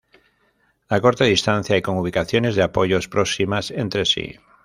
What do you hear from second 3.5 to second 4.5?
entre sí